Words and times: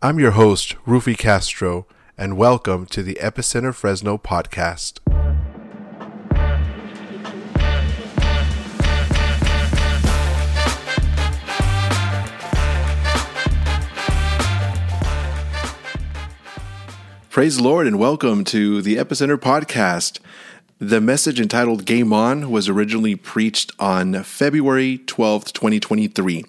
I'm 0.00 0.20
your 0.20 0.30
host, 0.30 0.76
Rufy 0.86 1.18
Castro, 1.18 1.84
and 2.16 2.36
welcome 2.36 2.86
to 2.86 3.02
the 3.02 3.18
Epicenter 3.20 3.74
Fresno 3.74 4.16
podcast. 4.16 5.00
Praise 17.28 17.56
the 17.56 17.64
Lord 17.64 17.88
and 17.88 17.98
welcome 17.98 18.44
to 18.44 18.80
the 18.80 18.94
Epicenter 18.98 19.36
podcast. 19.36 20.20
The 20.78 21.00
message 21.00 21.40
entitled 21.40 21.84
Game 21.84 22.12
On 22.12 22.52
was 22.52 22.68
originally 22.68 23.16
preached 23.16 23.72
on 23.80 24.22
February 24.22 24.98
12th, 25.06 25.52
2023. 25.54 26.44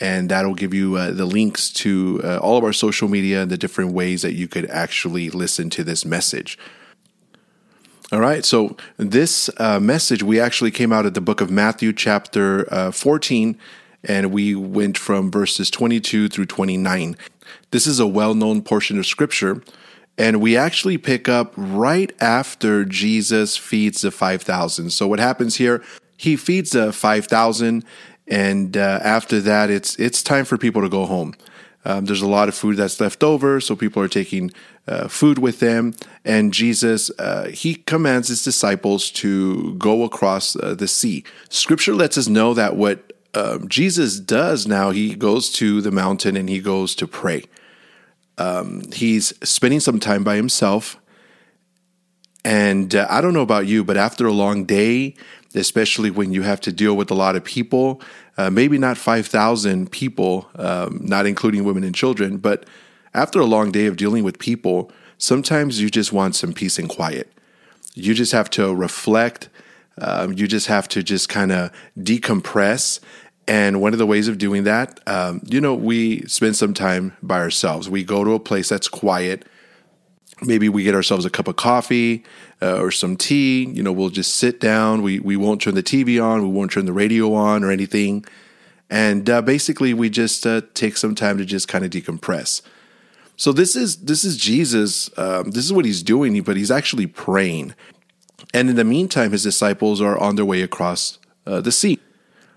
and 0.00 0.28
that'll 0.28 0.54
give 0.54 0.74
you 0.74 0.96
uh, 0.96 1.12
the 1.12 1.24
links 1.24 1.70
to 1.74 2.20
uh, 2.24 2.38
all 2.38 2.58
of 2.58 2.64
our 2.64 2.72
social 2.72 3.06
media 3.06 3.42
and 3.42 3.52
the 3.52 3.56
different 3.56 3.92
ways 3.92 4.22
that 4.22 4.32
you 4.32 4.48
could 4.48 4.68
actually 4.68 5.30
listen 5.30 5.70
to 5.70 5.84
this 5.84 6.04
message. 6.04 6.58
All 8.14 8.20
right, 8.20 8.44
so 8.44 8.76
this 8.96 9.50
uh, 9.56 9.80
message, 9.80 10.22
we 10.22 10.38
actually 10.38 10.70
came 10.70 10.92
out 10.92 11.04
of 11.04 11.14
the 11.14 11.20
book 11.20 11.40
of 11.40 11.50
Matthew, 11.50 11.92
chapter 11.92 12.72
uh, 12.72 12.92
14, 12.92 13.58
and 14.04 14.30
we 14.30 14.54
went 14.54 14.96
from 14.96 15.32
verses 15.32 15.68
22 15.68 16.28
through 16.28 16.46
29. 16.46 17.16
This 17.72 17.88
is 17.88 17.98
a 17.98 18.06
well 18.06 18.36
known 18.36 18.62
portion 18.62 19.00
of 19.00 19.06
scripture, 19.06 19.64
and 20.16 20.40
we 20.40 20.56
actually 20.56 20.96
pick 20.96 21.28
up 21.28 21.54
right 21.56 22.12
after 22.20 22.84
Jesus 22.84 23.56
feeds 23.56 24.02
the 24.02 24.12
5,000. 24.12 24.90
So, 24.90 25.08
what 25.08 25.18
happens 25.18 25.56
here? 25.56 25.82
He 26.16 26.36
feeds 26.36 26.70
the 26.70 26.92
5,000, 26.92 27.84
and 28.28 28.76
uh, 28.76 29.00
after 29.02 29.40
that, 29.40 29.70
it's, 29.70 29.96
it's 29.96 30.22
time 30.22 30.44
for 30.44 30.56
people 30.56 30.82
to 30.82 30.88
go 30.88 31.04
home. 31.06 31.34
Um, 31.84 32.06
there's 32.06 32.22
a 32.22 32.28
lot 32.28 32.48
of 32.48 32.54
food 32.54 32.76
that's 32.76 33.00
left 33.00 33.22
over, 33.22 33.60
so 33.60 33.76
people 33.76 34.02
are 34.02 34.08
taking 34.08 34.50
uh, 34.88 35.08
food 35.08 35.38
with 35.38 35.60
them. 35.60 35.94
And 36.24 36.52
Jesus, 36.52 37.10
uh, 37.18 37.50
he 37.52 37.74
commands 37.74 38.28
his 38.28 38.42
disciples 38.42 39.10
to 39.12 39.74
go 39.74 40.02
across 40.02 40.56
uh, 40.56 40.74
the 40.74 40.88
sea. 40.88 41.24
Scripture 41.48 41.94
lets 41.94 42.16
us 42.16 42.28
know 42.28 42.54
that 42.54 42.76
what 42.76 43.12
um, 43.34 43.68
Jesus 43.68 44.20
does 44.20 44.66
now, 44.66 44.90
he 44.90 45.14
goes 45.14 45.50
to 45.52 45.80
the 45.80 45.90
mountain 45.90 46.36
and 46.36 46.48
he 46.48 46.60
goes 46.60 46.94
to 46.96 47.06
pray. 47.06 47.44
Um, 48.38 48.82
he's 48.92 49.32
spending 49.42 49.80
some 49.80 50.00
time 50.00 50.24
by 50.24 50.36
himself. 50.36 50.98
And 52.44 52.94
uh, 52.94 53.06
I 53.08 53.20
don't 53.20 53.32
know 53.32 53.42
about 53.42 53.66
you, 53.66 53.84
but 53.84 53.96
after 53.96 54.26
a 54.26 54.32
long 54.32 54.64
day, 54.64 55.14
especially 55.54 56.10
when 56.10 56.32
you 56.32 56.42
have 56.42 56.60
to 56.62 56.72
deal 56.72 56.96
with 56.96 57.10
a 57.10 57.14
lot 57.14 57.36
of 57.36 57.44
people, 57.44 58.00
uh, 58.36 58.50
maybe 58.50 58.78
not 58.78 58.98
5,000 58.98 59.90
people, 59.90 60.48
um, 60.56 61.00
not 61.02 61.26
including 61.26 61.64
women 61.64 61.84
and 61.84 61.94
children, 61.94 62.38
but 62.38 62.66
after 63.14 63.40
a 63.40 63.46
long 63.46 63.70
day 63.70 63.86
of 63.86 63.96
dealing 63.96 64.24
with 64.24 64.38
people, 64.38 64.90
sometimes 65.18 65.80
you 65.80 65.88
just 65.88 66.12
want 66.12 66.34
some 66.34 66.52
peace 66.52 66.78
and 66.78 66.88
quiet. 66.88 67.32
You 67.94 68.12
just 68.12 68.32
have 68.32 68.50
to 68.50 68.74
reflect. 68.74 69.48
Um, 69.98 70.32
you 70.32 70.48
just 70.48 70.66
have 70.66 70.88
to 70.88 71.02
just 71.02 71.28
kind 71.28 71.52
of 71.52 71.70
decompress. 71.96 72.98
And 73.46 73.80
one 73.80 73.92
of 73.92 73.98
the 73.98 74.06
ways 74.06 74.26
of 74.26 74.38
doing 74.38 74.64
that, 74.64 75.00
um, 75.06 75.42
you 75.46 75.60
know, 75.60 75.74
we 75.74 76.22
spend 76.26 76.56
some 76.56 76.74
time 76.74 77.16
by 77.22 77.38
ourselves. 77.38 77.88
We 77.88 78.02
go 78.02 78.24
to 78.24 78.32
a 78.32 78.40
place 78.40 78.68
that's 78.68 78.88
quiet. 78.88 79.46
Maybe 80.46 80.68
we 80.68 80.82
get 80.82 80.94
ourselves 80.94 81.24
a 81.24 81.30
cup 81.30 81.48
of 81.48 81.56
coffee 81.56 82.24
uh, 82.60 82.78
or 82.80 82.90
some 82.90 83.16
tea. 83.16 83.64
You 83.64 83.82
know, 83.82 83.92
we'll 83.92 84.10
just 84.10 84.36
sit 84.36 84.60
down. 84.60 85.02
We 85.02 85.20
we 85.20 85.36
won't 85.36 85.60
turn 85.60 85.74
the 85.74 85.82
TV 85.82 86.22
on. 86.22 86.42
We 86.42 86.48
won't 86.48 86.70
turn 86.70 86.86
the 86.86 86.92
radio 86.92 87.34
on 87.34 87.64
or 87.64 87.70
anything. 87.70 88.24
And 88.90 89.28
uh, 89.28 89.42
basically, 89.42 89.94
we 89.94 90.10
just 90.10 90.46
uh, 90.46 90.62
take 90.74 90.96
some 90.96 91.14
time 91.14 91.38
to 91.38 91.44
just 91.44 91.68
kind 91.68 91.84
of 91.84 91.90
decompress. 91.90 92.62
So 93.36 93.52
this 93.52 93.74
is 93.74 93.96
this 93.96 94.24
is 94.24 94.36
Jesus. 94.36 95.10
Um, 95.18 95.50
this 95.50 95.64
is 95.64 95.72
what 95.72 95.84
he's 95.84 96.02
doing, 96.02 96.40
but 96.42 96.56
he's 96.56 96.70
actually 96.70 97.06
praying. 97.06 97.74
And 98.52 98.70
in 98.70 98.76
the 98.76 98.84
meantime, 98.84 99.32
his 99.32 99.42
disciples 99.42 100.00
are 100.00 100.18
on 100.18 100.36
their 100.36 100.44
way 100.44 100.62
across 100.62 101.18
uh, 101.46 101.60
the 101.60 101.72
sea. 101.72 101.98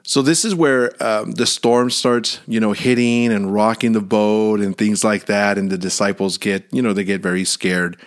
So 0.07 0.21
this 0.21 0.45
is 0.45 0.55
where 0.55 0.91
um, 1.03 1.31
the 1.33 1.45
storm 1.45 1.89
starts, 1.89 2.39
you 2.47 2.59
know, 2.59 2.71
hitting 2.71 3.31
and 3.31 3.53
rocking 3.53 3.91
the 3.91 4.01
boat 4.01 4.61
and 4.61 4.77
things 4.77 5.03
like 5.03 5.25
that, 5.25 5.57
and 5.57 5.69
the 5.69 5.77
disciples 5.77 6.37
get, 6.37 6.65
you 6.71 6.81
know, 6.81 6.93
they 6.93 7.03
get 7.03 7.21
very 7.21 7.43
scared. 7.43 7.97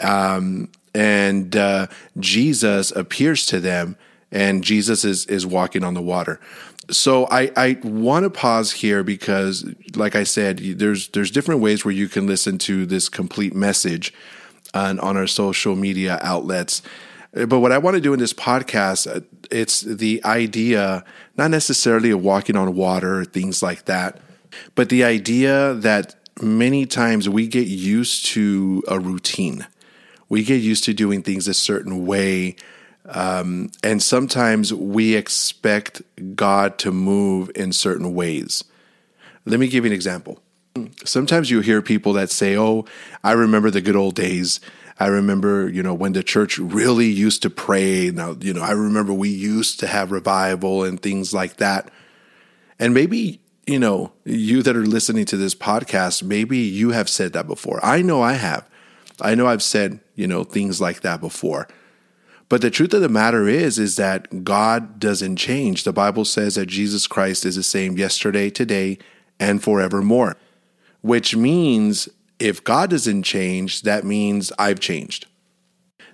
Um, 0.00 0.70
and 0.94 1.56
uh, 1.56 1.88
Jesus 2.20 2.92
appears 2.92 3.46
to 3.46 3.58
them, 3.58 3.96
and 4.30 4.62
Jesus 4.62 5.04
is 5.04 5.26
is 5.26 5.44
walking 5.44 5.82
on 5.82 5.94
the 5.94 6.02
water 6.02 6.40
so 6.90 7.26
I, 7.30 7.50
I 7.56 7.78
want 7.82 8.24
to 8.24 8.30
pause 8.30 8.72
here 8.72 9.02
because, 9.02 9.64
like 9.94 10.14
I 10.16 10.24
said, 10.24 10.58
there's 10.58 11.08
there's 11.08 11.30
different 11.30 11.60
ways 11.60 11.84
where 11.84 11.94
you 11.94 12.08
can 12.08 12.26
listen 12.26 12.58
to 12.58 12.86
this 12.86 13.08
complete 13.08 13.54
message 13.54 14.12
on, 14.72 15.00
on 15.00 15.16
our 15.16 15.26
social 15.26 15.76
media 15.76 16.18
outlets. 16.22 16.82
But 17.34 17.58
what 17.60 17.72
I 17.72 17.78
want 17.78 17.94
to 17.96 18.00
do 18.00 18.12
in 18.12 18.20
this 18.20 18.32
podcast, 18.32 19.14
uh, 19.14 19.20
it's 19.50 19.80
the 19.80 20.24
idea, 20.24 21.04
not 21.36 21.50
necessarily 21.50 22.10
of 22.10 22.22
walking 22.22 22.56
on 22.56 22.74
water 22.74 23.24
things 23.24 23.62
like 23.62 23.86
that, 23.86 24.20
but 24.74 24.88
the 24.88 25.02
idea 25.02 25.74
that 25.74 26.14
many 26.40 26.86
times 26.86 27.28
we 27.28 27.46
get 27.46 27.66
used 27.66 28.26
to 28.26 28.82
a 28.88 28.98
routine. 28.98 29.66
We 30.28 30.44
get 30.44 30.62
used 30.62 30.84
to 30.84 30.94
doing 30.94 31.22
things 31.22 31.48
a 31.48 31.54
certain 31.54 32.06
way 32.06 32.56
um, 33.06 33.70
and 33.82 34.02
sometimes 34.02 34.72
we 34.72 35.14
expect 35.14 36.02
God 36.34 36.78
to 36.78 36.92
move 36.92 37.50
in 37.54 37.72
certain 37.72 38.14
ways. 38.14 38.64
Let 39.44 39.60
me 39.60 39.68
give 39.68 39.84
you 39.84 39.90
an 39.90 39.94
example. 39.94 40.40
Sometimes 41.04 41.50
you 41.50 41.60
hear 41.60 41.82
people 41.82 42.14
that 42.14 42.30
say, 42.30 42.56
Oh, 42.56 42.86
I 43.22 43.32
remember 43.32 43.70
the 43.70 43.82
good 43.82 43.96
old 43.96 44.14
days. 44.14 44.58
I 44.98 45.08
remember, 45.08 45.68
you 45.68 45.82
know, 45.82 45.94
when 45.94 46.12
the 46.12 46.22
church 46.22 46.58
really 46.58 47.06
used 47.06 47.42
to 47.42 47.50
pray. 47.50 48.10
Now, 48.10 48.36
you 48.40 48.54
know, 48.54 48.62
I 48.62 48.72
remember 48.72 49.12
we 49.12 49.28
used 49.28 49.80
to 49.80 49.86
have 49.86 50.12
revival 50.12 50.84
and 50.84 51.00
things 51.00 51.34
like 51.34 51.56
that. 51.56 51.90
And 52.78 52.94
maybe, 52.94 53.40
you 53.66 53.78
know, 53.78 54.12
you 54.24 54.62
that 54.62 54.76
are 54.76 54.86
listening 54.86 55.24
to 55.26 55.36
this 55.36 55.54
podcast, 55.54 56.22
maybe 56.22 56.58
you 56.58 56.90
have 56.90 57.08
said 57.08 57.32
that 57.32 57.46
before. 57.46 57.84
I 57.84 58.02
know 58.02 58.22
I 58.22 58.34
have. 58.34 58.68
I 59.20 59.34
know 59.34 59.46
I've 59.46 59.62
said, 59.62 60.00
you 60.14 60.26
know, 60.26 60.44
things 60.44 60.80
like 60.80 61.00
that 61.00 61.20
before. 61.20 61.68
But 62.48 62.60
the 62.60 62.70
truth 62.70 62.92
of 62.94 63.00
the 63.00 63.08
matter 63.08 63.48
is, 63.48 63.78
is 63.78 63.96
that 63.96 64.44
God 64.44 65.00
doesn't 65.00 65.36
change. 65.36 65.82
The 65.82 65.92
Bible 65.92 66.24
says 66.24 66.56
that 66.56 66.66
Jesus 66.66 67.06
Christ 67.06 67.44
is 67.44 67.56
the 67.56 67.62
same 67.62 67.96
yesterday, 67.96 68.50
today, 68.50 68.98
and 69.40 69.62
forevermore. 69.62 70.36
Which 71.00 71.34
means 71.34 72.08
if 72.44 72.62
God 72.62 72.90
doesn't 72.90 73.22
change, 73.22 73.82
that 73.82 74.04
means 74.04 74.52
I've 74.58 74.78
changed. 74.78 75.24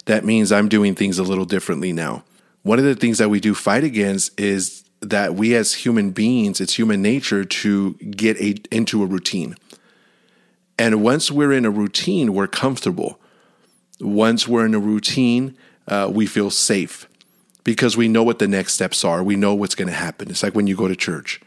That 0.04 0.24
means 0.24 0.52
I'm 0.52 0.68
doing 0.68 0.94
things 0.94 1.18
a 1.18 1.24
little 1.24 1.44
differently 1.44 1.92
now. 1.92 2.22
One 2.62 2.78
of 2.78 2.84
the 2.84 2.94
things 2.94 3.18
that 3.18 3.30
we 3.30 3.40
do 3.40 3.52
fight 3.52 3.82
against 3.82 4.38
is 4.38 4.84
that 5.00 5.34
we 5.34 5.56
as 5.56 5.74
human 5.74 6.12
beings, 6.12 6.60
it's 6.60 6.78
human 6.78 7.02
nature 7.02 7.44
to 7.44 7.94
get 7.94 8.40
a, 8.40 8.54
into 8.70 9.02
a 9.02 9.06
routine. 9.06 9.56
And 10.78 11.02
once 11.02 11.32
we're 11.32 11.52
in 11.52 11.64
a 11.64 11.70
routine, 11.70 12.32
we're 12.32 12.46
comfortable. 12.46 13.18
Once 13.98 14.46
we're 14.46 14.66
in 14.66 14.74
a 14.74 14.78
routine, 14.78 15.56
uh, 15.88 16.08
we 16.12 16.26
feel 16.26 16.50
safe 16.50 17.08
because 17.64 17.96
we 17.96 18.06
know 18.06 18.22
what 18.22 18.38
the 18.38 18.46
next 18.46 18.74
steps 18.74 19.04
are. 19.04 19.24
We 19.24 19.34
know 19.34 19.54
what's 19.54 19.74
going 19.74 19.88
to 19.88 19.94
happen. 19.94 20.30
It's 20.30 20.44
like 20.44 20.54
when 20.54 20.68
you 20.68 20.76
go 20.76 20.86
to 20.86 20.94
church. 20.94 21.40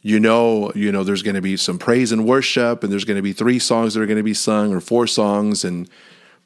You 0.00 0.20
know, 0.20 0.72
you 0.74 0.92
know, 0.92 1.02
there's 1.02 1.22
going 1.22 1.34
to 1.34 1.42
be 1.42 1.56
some 1.56 1.78
praise 1.78 2.12
and 2.12 2.24
worship, 2.24 2.82
and 2.82 2.92
there's 2.92 3.04
going 3.04 3.16
to 3.16 3.22
be 3.22 3.32
three 3.32 3.58
songs 3.58 3.94
that 3.94 4.00
are 4.00 4.06
going 4.06 4.18
to 4.18 4.22
be 4.22 4.34
sung, 4.34 4.72
or 4.72 4.80
four 4.80 5.06
songs, 5.06 5.64
and 5.64 5.88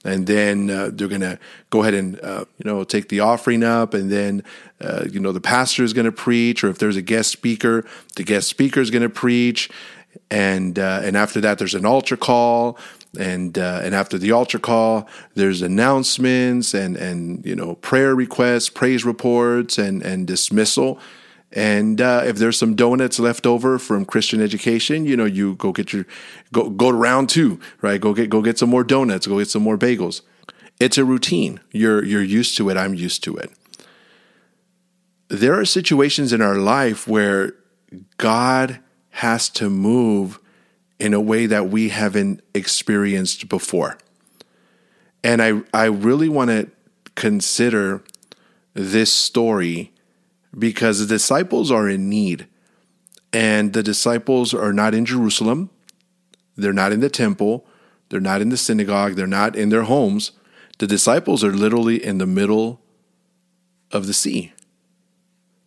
and 0.05 0.27
then 0.27 0.71
uh, 0.71 0.91
they're 0.93 1.09
going 1.09 1.21
to 1.21 1.39
go 1.71 1.83
ahead 1.83 1.95
and 1.95 2.19
uh, 2.21 2.45
you 2.59 2.71
know 2.71 2.85
take 2.85 3.09
the 3.09 3.21
offering 3.21 3.63
up, 3.63 3.95
and 3.95 4.11
then 4.11 4.43
uh, 4.81 5.05
you 5.11 5.21
know 5.21 5.33
the 5.33 5.41
pastor 5.41 5.85
is 5.85 5.93
going 5.93 6.07
to 6.07 6.13
preach, 6.13 6.65
or 6.65 6.71
if 6.71 6.79
there's 6.79 6.97
a 6.97 7.03
guest 7.03 7.31
speaker, 7.31 7.85
the 8.17 8.25
guest 8.25 8.49
speaker 8.49 8.81
is 8.81 8.91
going 8.91 9.03
to 9.03 9.11
preach, 9.11 9.69
and 10.31 10.79
uh, 10.79 11.01
and 11.05 11.17
after 11.17 11.41
that 11.41 11.59
there's 11.59 11.75
an 11.75 11.87
altar 11.87 12.17
call, 12.17 12.79
and 13.19 13.59
uh, 13.59 13.81
and 13.83 13.95
after 13.95 14.19
the 14.19 14.33
altar 14.33 14.59
call, 14.59 15.07
there's 15.35 15.63
announcements 15.63 16.75
and 16.75 16.97
and 16.97 17.45
you 17.45 17.55
know 17.55 17.75
prayer 17.77 18.15
requests, 18.15 18.69
praise 18.69 19.05
reports, 19.05 19.79
and 19.79 20.03
and 20.03 20.27
dismissal. 20.27 20.99
And 21.53 22.01
uh, 22.01 22.23
if 22.25 22.37
there's 22.37 22.59
some 22.59 22.75
donuts 22.75 23.19
left 23.19 23.47
over 23.47 23.79
from 23.79 24.05
Christian 24.05 24.41
education, 24.41 25.05
you 25.05 25.17
know, 25.17 25.27
you 25.27 25.55
go 25.57 25.73
get 25.73 25.93
your 25.93 26.07
go 26.53 26.71
go 26.71 26.91
to 26.91 26.97
round 26.97 27.29
two, 27.29 27.61
right? 27.83 28.01
Go 28.01 28.15
get 28.15 28.31
go 28.31 28.41
get 28.41 28.59
some 28.59 28.71
more 28.71 28.85
donuts, 28.85 29.27
go 29.27 29.39
get 29.39 29.51
some 29.51 29.63
more 29.63 29.77
bagels. 29.77 30.23
It's 30.81 30.97
a 30.97 31.05
routine. 31.05 31.61
You're 31.71 32.05
you're 32.05 32.23
used 32.23 32.57
to 32.57 32.71
it. 32.71 32.77
I'm 32.77 32.95
used 32.95 33.23
to 33.25 33.37
it. 33.37 33.53
There 35.29 35.59
are 35.59 35.65
situations 35.65 36.33
in 36.33 36.41
our 36.41 36.57
life 36.57 37.07
where 37.07 37.55
God 38.17 38.81
has 39.11 39.49
to 39.51 39.69
move 39.69 40.39
in 40.99 41.15
a 41.15 41.21
way 41.21 41.47
that 41.47 41.69
we 41.69 41.91
haven't 41.91 42.43
experienced 42.55 43.49
before. 43.49 43.99
And 45.25 45.43
I, 45.43 45.63
I 45.73 45.87
really 45.87 46.29
want 46.29 46.51
to 46.51 46.71
consider 47.15 48.03
this 48.75 49.13
story 49.13 49.92
because 50.59 51.01
the 51.01 51.07
disciples 51.07 51.71
are 51.71 51.89
in 51.89 52.09
need. 52.09 52.47
And 53.33 53.73
the 53.73 53.83
disciples 53.83 54.53
are 54.53 54.73
not 54.73 54.95
in 54.95 55.07
Jerusalem, 55.07 55.71
they're 56.57 56.73
not 56.73 56.93
in 56.93 57.01
the 57.01 57.09
temple, 57.09 57.67
they're 58.11 58.21
not 58.21 58.43
in 58.43 58.51
the 58.51 58.59
synagogue, 58.59 59.15
they're 59.15 59.27
not 59.27 59.57
in 59.57 59.71
their 59.71 59.85
homes. 59.85 60.33
The 60.79 60.87
disciples 60.87 61.43
are 61.43 61.53
literally 61.53 62.05
in 62.05 62.19
the 62.19 62.27
middle 62.27 62.83
of 63.91 64.07
the 64.07 64.13
sea, 64.13 64.53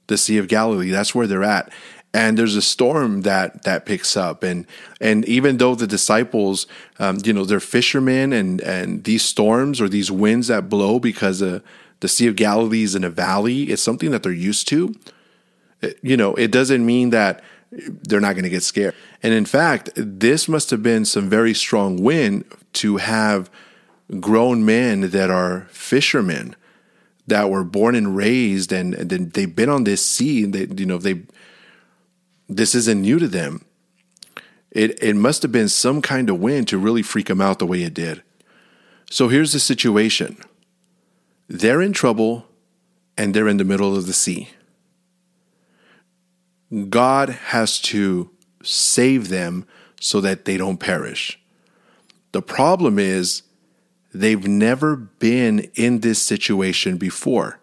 the 0.07 0.17
Sea 0.17 0.37
of 0.37 0.47
Galilee. 0.47 0.91
That's 0.91 1.15
where 1.15 1.25
they're 1.25 1.43
at. 1.43 1.71
And 2.13 2.37
there's 2.37 2.55
a 2.55 2.61
storm 2.61 3.21
that 3.21 3.63
that 3.63 3.85
picks 3.85 4.15
up, 4.15 4.41
and 4.41 4.65
and 5.01 5.25
even 5.25 5.57
though 5.57 5.75
the 5.75 5.87
disciples, 5.87 6.65
um, 6.97 7.17
you 7.25 7.33
know, 7.33 7.43
they're 7.43 7.59
fishermen, 7.59 8.31
and 8.31 8.61
and 8.61 9.03
these 9.03 9.23
storms 9.23 9.81
or 9.81 9.89
these 9.89 10.11
winds 10.11 10.47
that 10.47 10.69
blow 10.69 10.97
because 10.97 11.41
uh, 11.41 11.59
the 11.99 12.07
Sea 12.07 12.27
of 12.27 12.35
Galilee 12.35 12.83
is 12.83 12.95
in 12.95 13.03
a 13.03 13.09
valley, 13.09 13.63
it's 13.63 13.81
something 13.81 14.11
that 14.11 14.23
they're 14.23 14.31
used 14.31 14.67
to. 14.69 14.95
It, 15.81 15.99
you 16.01 16.17
know, 16.17 16.33
it 16.35 16.51
doesn't 16.51 16.85
mean 16.85 17.09
that 17.11 17.43
they're 17.71 18.21
not 18.21 18.33
going 18.33 18.43
to 18.43 18.49
get 18.49 18.63
scared. 18.63 18.95
And 19.21 19.33
in 19.33 19.45
fact, 19.45 19.89
this 19.95 20.47
must 20.47 20.69
have 20.69 20.83
been 20.83 21.05
some 21.05 21.29
very 21.29 21.53
strong 21.53 22.01
wind 22.01 22.45
to 22.73 22.97
have 22.97 23.49
grown 24.19 24.65
men 24.65 25.09
that 25.09 25.29
are 25.29 25.67
fishermen 25.71 26.55
that 27.27 27.49
were 27.49 27.63
born 27.63 27.95
and 27.95 28.15
raised 28.15 28.71
and, 28.71 28.93
and 28.93 29.09
they've 29.09 29.55
been 29.55 29.69
on 29.69 29.83
this 29.83 30.05
sea 30.05 30.43
and 30.43 30.53
they 30.53 30.67
you 30.79 30.85
know 30.85 30.97
they 30.97 31.21
this 32.47 32.75
isn't 32.75 33.01
new 33.01 33.17
to 33.17 33.27
them 33.27 33.65
it 34.71 35.01
it 35.01 35.15
must 35.15 35.41
have 35.41 35.51
been 35.51 35.69
some 35.69 36.01
kind 36.01 36.29
of 36.29 36.39
wind 36.39 36.67
to 36.67 36.77
really 36.77 37.01
freak 37.01 37.27
them 37.27 37.41
out 37.41 37.57
the 37.57 37.65
way 37.65 37.81
it 37.81 37.93
did 37.93 38.21
so 39.09 39.27
here's 39.27 39.53
the 39.53 39.59
situation 39.59 40.37
they're 41.47 41.81
in 41.81 41.93
trouble 41.93 42.47
and 43.17 43.33
they're 43.33 43.47
in 43.47 43.57
the 43.57 43.63
middle 43.63 43.95
of 43.95 44.07
the 44.07 44.13
sea 44.13 44.49
God 46.89 47.29
has 47.29 47.79
to 47.81 48.29
save 48.63 49.29
them 49.29 49.65
so 49.99 50.19
that 50.21 50.45
they 50.45 50.57
don't 50.57 50.77
perish. 50.77 51.39
The 52.31 52.41
problem 52.41 52.99
is 52.99 53.43
they've 54.13 54.47
never 54.47 54.95
been 54.95 55.71
in 55.75 56.01
this 56.01 56.21
situation 56.21 56.97
before. 56.97 57.59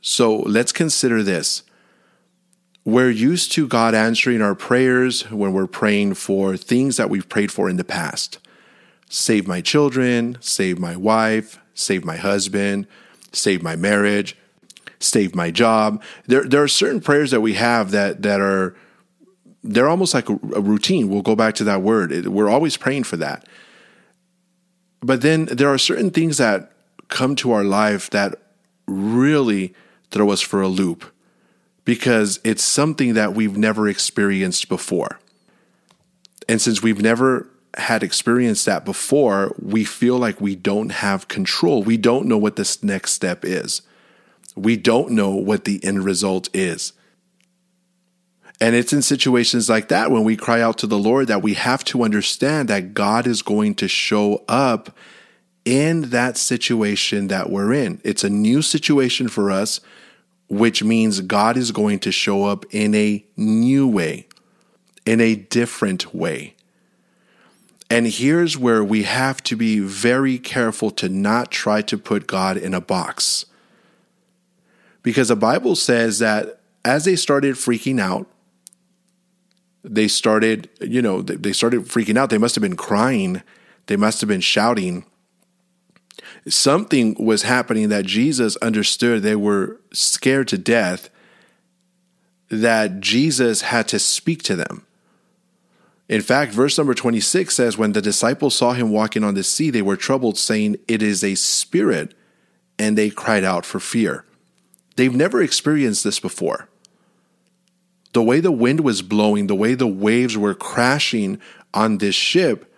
So 0.00 0.36
let's 0.36 0.72
consider 0.72 1.22
this. 1.22 1.62
We're 2.84 3.10
used 3.10 3.52
to 3.52 3.68
God 3.68 3.94
answering 3.94 4.42
our 4.42 4.54
prayers 4.54 5.30
when 5.30 5.52
we're 5.52 5.66
praying 5.66 6.14
for 6.14 6.56
things 6.56 6.96
that 6.96 7.10
we've 7.10 7.28
prayed 7.28 7.52
for 7.52 7.68
in 7.68 7.76
the 7.76 7.84
past. 7.84 8.38
Save 9.14 9.46
my 9.46 9.60
children, 9.60 10.38
save 10.40 10.78
my 10.78 10.96
wife, 10.96 11.58
save 11.74 12.04
my 12.04 12.16
husband, 12.16 12.86
save 13.32 13.62
my 13.62 13.76
marriage 13.76 14.36
save 15.02 15.34
my 15.34 15.50
job. 15.50 16.02
There, 16.26 16.44
there 16.44 16.62
are 16.62 16.68
certain 16.68 17.00
prayers 17.00 17.30
that 17.32 17.40
we 17.40 17.54
have 17.54 17.90
that 17.90 18.22
that 18.22 18.40
are 18.40 18.74
they're 19.64 19.88
almost 19.88 20.14
like 20.14 20.28
a, 20.28 20.34
routine. 20.34 21.08
We'll 21.08 21.22
go 21.22 21.36
back 21.36 21.54
to 21.56 21.64
that 21.64 21.82
word. 21.82 22.26
We're 22.26 22.50
always 22.50 22.76
praying 22.76 23.04
for 23.04 23.16
that. 23.18 23.46
But 25.00 25.22
then 25.22 25.46
there 25.46 25.68
are 25.68 25.78
certain 25.78 26.10
things 26.10 26.38
that 26.38 26.72
come 27.08 27.36
to 27.36 27.52
our 27.52 27.62
life 27.62 28.10
that 28.10 28.36
really 28.86 29.74
throw 30.10 30.30
us 30.30 30.40
for 30.40 30.62
a 30.62 30.68
loop 30.68 31.04
because 31.84 32.40
it's 32.44 32.62
something 32.62 33.14
that 33.14 33.34
we've 33.34 33.56
never 33.56 33.88
experienced 33.88 34.68
before. 34.68 35.20
And 36.48 36.60
since 36.60 36.82
we've 36.82 37.00
never 37.00 37.48
had 37.76 38.02
experienced 38.02 38.66
that 38.66 38.84
before, 38.84 39.54
we 39.60 39.84
feel 39.84 40.18
like 40.18 40.40
we 40.40 40.54
don't 40.54 40.90
have 40.90 41.28
control. 41.28 41.82
We 41.82 41.96
don't 41.96 42.26
know 42.26 42.38
what 42.38 42.56
this 42.56 42.82
next 42.82 43.12
step 43.12 43.44
is 43.44 43.82
we 44.54 44.76
don't 44.76 45.10
know 45.10 45.30
what 45.30 45.64
the 45.64 45.82
end 45.84 46.04
result 46.04 46.48
is. 46.52 46.92
And 48.60 48.76
it's 48.76 48.92
in 48.92 49.02
situations 49.02 49.68
like 49.68 49.88
that 49.88 50.10
when 50.10 50.24
we 50.24 50.36
cry 50.36 50.60
out 50.60 50.78
to 50.78 50.86
the 50.86 50.98
Lord 50.98 51.26
that 51.28 51.42
we 51.42 51.54
have 51.54 51.82
to 51.84 52.02
understand 52.02 52.68
that 52.68 52.94
God 52.94 53.26
is 53.26 53.42
going 53.42 53.74
to 53.76 53.88
show 53.88 54.44
up 54.48 54.96
in 55.64 56.10
that 56.10 56.36
situation 56.36 57.28
that 57.28 57.50
we're 57.50 57.72
in. 57.72 58.00
It's 58.04 58.24
a 58.24 58.30
new 58.30 58.62
situation 58.62 59.28
for 59.28 59.50
us, 59.50 59.80
which 60.48 60.84
means 60.84 61.20
God 61.20 61.56
is 61.56 61.72
going 61.72 61.98
to 62.00 62.12
show 62.12 62.44
up 62.44 62.64
in 62.70 62.94
a 62.94 63.24
new 63.36 63.88
way, 63.88 64.28
in 65.06 65.20
a 65.20 65.34
different 65.34 66.14
way. 66.14 66.54
And 67.92 68.06
here's 68.06 68.56
where 68.56 68.82
we 68.82 69.02
have 69.02 69.42
to 69.42 69.54
be 69.54 69.78
very 69.78 70.38
careful 70.38 70.90
to 70.92 71.10
not 71.10 71.50
try 71.50 71.82
to 71.82 71.98
put 71.98 72.26
God 72.26 72.56
in 72.56 72.72
a 72.72 72.80
box 72.80 73.44
because 75.02 75.28
the 75.28 75.36
Bible 75.36 75.76
says 75.76 76.18
that 76.18 76.60
as 76.86 77.04
they 77.04 77.16
started 77.16 77.56
freaking 77.56 78.00
out, 78.00 78.26
they 79.84 80.08
started, 80.08 80.70
you 80.80 81.02
know, 81.02 81.20
they 81.20 81.52
started 81.52 81.82
freaking 81.82 82.16
out. 82.16 82.30
They 82.30 82.38
must 82.38 82.54
have 82.54 82.62
been 82.62 82.76
crying. 82.76 83.42
They 83.88 83.96
must 83.96 84.22
have 84.22 84.28
been 84.28 84.40
shouting. 84.40 85.04
Something 86.48 87.14
was 87.22 87.42
happening 87.42 87.90
that 87.90 88.06
Jesus 88.06 88.56
understood. 88.56 89.22
They 89.22 89.36
were 89.36 89.82
scared 89.92 90.48
to 90.48 90.56
death 90.56 91.10
that 92.48 93.00
Jesus 93.00 93.60
had 93.60 93.86
to 93.88 93.98
speak 93.98 94.42
to 94.44 94.56
them. 94.56 94.86
In 96.12 96.20
fact, 96.20 96.52
verse 96.52 96.76
number 96.76 96.92
26 96.92 97.54
says, 97.54 97.78
When 97.78 97.92
the 97.92 98.02
disciples 98.02 98.54
saw 98.54 98.74
him 98.74 98.90
walking 98.90 99.24
on 99.24 99.32
the 99.32 99.42
sea, 99.42 99.70
they 99.70 99.80
were 99.80 99.96
troubled, 99.96 100.36
saying, 100.36 100.76
It 100.86 101.02
is 101.02 101.24
a 101.24 101.36
spirit, 101.36 102.12
and 102.78 102.98
they 102.98 103.08
cried 103.08 103.44
out 103.44 103.64
for 103.64 103.80
fear. 103.80 104.26
They've 104.96 105.14
never 105.14 105.40
experienced 105.40 106.04
this 106.04 106.20
before. 106.20 106.68
The 108.12 108.22
way 108.22 108.40
the 108.40 108.52
wind 108.52 108.80
was 108.80 109.00
blowing, 109.00 109.46
the 109.46 109.54
way 109.54 109.72
the 109.72 109.86
waves 109.86 110.36
were 110.36 110.54
crashing 110.54 111.40
on 111.72 111.96
this 111.96 112.14
ship, 112.14 112.70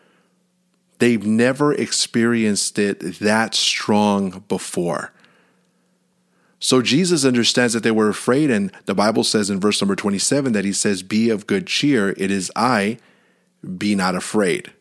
they've 1.00 1.26
never 1.26 1.74
experienced 1.74 2.78
it 2.78 3.18
that 3.18 3.56
strong 3.56 4.44
before. 4.46 5.12
So 6.60 6.82
Jesus 6.82 7.24
understands 7.24 7.74
that 7.74 7.82
they 7.82 7.90
were 7.90 8.10
afraid, 8.10 8.52
and 8.52 8.70
the 8.84 8.94
Bible 8.94 9.24
says 9.24 9.50
in 9.50 9.58
verse 9.58 9.82
number 9.82 9.96
27 9.96 10.52
that 10.52 10.64
he 10.64 10.72
says, 10.72 11.02
Be 11.02 11.30
of 11.30 11.48
good 11.48 11.66
cheer, 11.66 12.10
it 12.16 12.30
is 12.30 12.52
I, 12.54 12.98
be 13.64 13.94
not 13.94 14.14
afraid. 14.14 14.72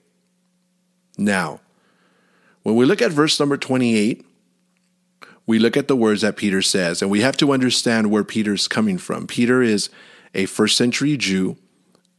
Now, 1.18 1.60
when 2.64 2.76
we 2.76 2.86
look 2.86 3.02
at 3.02 3.12
verse 3.12 3.40
number 3.40 3.58
28, 3.58 4.26
we 5.46 5.60
look 5.60 5.76
at 5.76 5.88
the 5.88 5.96
words 5.96 6.22
that 6.22 6.38
Peter 6.38 6.62
says, 6.62 7.02
and 7.02 7.12
we 7.12 7.22
have 7.22 7.38
to 7.38 7.52
understand 7.52 8.10
where 8.10 8.24
Peter's 8.24 8.68
coming 8.68 8.98
from. 8.98 9.28
Peter 9.28 9.62
is 9.62 9.90
a 10.34 10.46
first 10.46 10.78
century 10.78 11.18
Jew. 11.18 11.58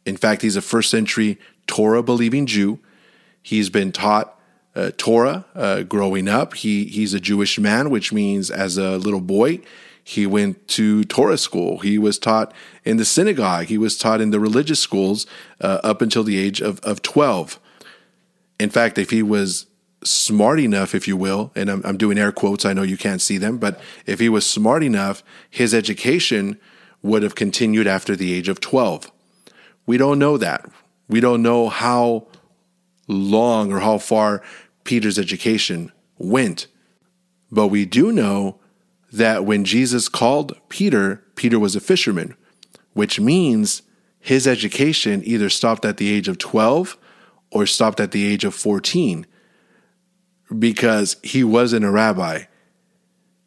In 0.05 0.17
fact, 0.17 0.43
he's 0.43 0.57
a 0.57 0.63
first 0.63 0.91
century 0.91 1.39
Torah 1.67 2.03
believing 2.03 2.47
Jew. 2.47 2.79
He's 3.43 3.71
been 3.71 3.93
taught 3.93 4.39
uh, 4.75 4.91
Torah 4.97 5.47
uh, 5.55 5.83
growing 5.83 6.29
up. 6.29 6.55
He 6.55 6.85
he's 6.87 7.15
a 7.15 7.21
Jewish 7.21 7.59
man, 7.59 7.91
which 7.91 8.13
means 8.13 8.51
as 8.51 8.77
a 8.77 8.99
little 8.99 9.21
boy, 9.21 9.61
he 10.05 10.27
went 10.27 10.69
to 10.69 11.03
Torah 11.05 11.39
school. 11.39 11.79
He 11.79 11.99
was 11.99 12.19
taught 12.19 12.53
in 12.85 12.99
the 12.99 13.07
synagogue. 13.07 13.67
He 13.67 13.79
was 13.79 13.97
taught 13.97 14.21
in 14.21 14.31
the 14.31 14.39
religious 14.39 14.79
schools 14.79 15.27
uh, 15.63 15.81
up 15.83 16.03
until 16.03 16.23
the 16.23 16.37
age 16.39 16.61
of, 16.61 16.79
of 16.81 17.01
12. 17.01 17.59
In 18.61 18.69
fact, 18.69 18.99
if 18.99 19.09
he 19.09 19.23
was 19.23 19.67
smart 20.05 20.61
enough, 20.61 20.95
if 20.95 21.09
you 21.09 21.17
will, 21.17 21.51
and 21.57 21.71
I'm, 21.71 21.83
I'm, 21.87 21.97
doing 21.97 22.19
air 22.19 22.33
quotes, 22.33 22.67
I 22.67 22.75
know 22.75 22.83
you 22.83 22.99
can't 22.99 23.23
see 23.23 23.39
them, 23.39 23.57
but 23.57 23.81
if 24.05 24.21
he 24.21 24.29
was 24.29 24.45
smart 24.45 24.83
enough, 24.83 25.25
his 25.49 25.73
education 25.73 26.61
would 27.03 27.23
have 27.23 27.35
continued 27.35 27.87
after 27.87 28.15
the 28.15 28.35
age 28.35 28.51
of 28.51 28.61
12. 28.61 29.11
We 29.87 29.97
don't 29.97 30.19
know 30.19 30.37
that. 30.37 30.71
We 31.09 31.21
don't 31.21 31.43
know 31.43 31.71
how 31.71 32.27
long 33.09 33.73
or 33.73 33.81
how 33.81 33.97
far 33.97 34.43
Peter's 34.85 35.19
education 35.19 35.93
went. 36.19 36.67
But 37.51 37.69
we 37.69 37.87
do 37.87 38.13
know 38.13 38.59
that 39.17 39.45
when 39.45 39.65
Jesus 39.65 40.09
called 40.09 40.59
Peter, 40.69 41.23
Peter 41.35 41.59
was 41.59 41.77
a 41.77 41.81
fisherman, 41.81 42.35
which 42.93 43.21
means 43.21 43.83
his 44.21 44.47
education 44.47 45.23
either 45.25 45.51
stopped 45.51 45.85
at 45.85 45.99
the 45.99 46.13
age 46.13 46.29
of 46.29 46.39
12 46.39 46.97
or 47.51 47.67
stopped 47.67 48.01
at 48.01 48.11
the 48.11 48.27
age 48.27 48.45
of 48.45 48.55
14 48.55 49.27
because 50.59 51.17
he 51.23 51.45
wasn't 51.45 51.85
a 51.85 51.91
rabbi. 51.91 52.45